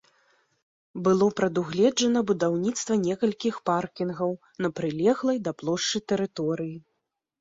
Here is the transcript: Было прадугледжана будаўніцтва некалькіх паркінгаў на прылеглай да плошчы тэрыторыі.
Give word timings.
Было 1.07 1.25
прадугледжана 1.39 2.23
будаўніцтва 2.31 2.97
некалькіх 3.05 3.55
паркінгаў 3.73 4.31
на 4.67 4.73
прылеглай 4.81 5.37
да 5.49 5.55
плошчы 5.61 5.97
тэрыторыі. 6.15 6.77